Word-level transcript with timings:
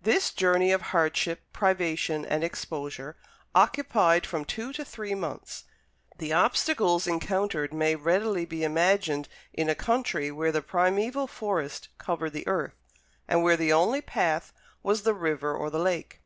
This 0.00 0.30
journey 0.32 0.72
of 0.72 0.80
hardship, 0.80 1.42
privation, 1.52 2.24
and 2.24 2.42
exposure 2.42 3.18
occupied 3.54 4.24
from 4.26 4.46
two 4.46 4.72
to 4.72 4.82
three 4.82 5.14
months. 5.14 5.64
The 6.16 6.32
obstacles 6.32 7.06
encountered 7.06 7.70
may 7.74 7.94
readily 7.94 8.46
be 8.46 8.64
imagined 8.64 9.28
in 9.52 9.68
a 9.68 9.74
country 9.74 10.30
where 10.30 10.52
the 10.52 10.62
primeval 10.62 11.26
forest 11.26 11.88
covered 11.98 12.32
the 12.32 12.48
earth, 12.48 12.76
and 13.28 13.42
where 13.42 13.58
the 13.58 13.74
only 13.74 14.00
path 14.00 14.54
was 14.82 15.02
the 15.02 15.12
river 15.12 15.54
or 15.54 15.68
the 15.68 15.78
lake. 15.78 16.22